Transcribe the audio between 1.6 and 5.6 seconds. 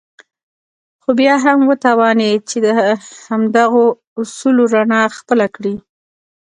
وتوانېد چې د همدغو اصولو رڼا خپله